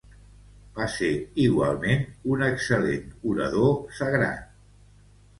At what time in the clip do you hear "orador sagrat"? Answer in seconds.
3.33-4.41